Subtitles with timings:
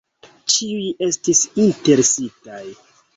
[0.53, 2.63] Ĉiuj estis interesitaj.